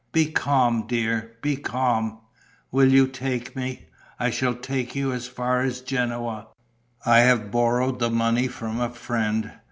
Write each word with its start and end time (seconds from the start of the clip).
Be 0.11 0.31
calm, 0.31 0.87
dear, 0.87 1.33
be 1.43 1.55
calm." 1.57 2.17
"Will 2.71 2.91
you 2.91 3.05
take 3.05 3.55
me?" 3.55 3.85
"I 4.19 4.31
shall 4.31 4.55
take 4.55 4.95
you 4.95 5.11
as 5.11 5.27
far 5.27 5.61
as 5.61 5.81
Genoa. 5.81 6.47
I 7.05 7.19
have 7.19 7.51
borrowed 7.51 7.99
the 7.99 8.09
money 8.09 8.47
from 8.47 8.79
a 8.81 8.89
friend. 8.89 9.51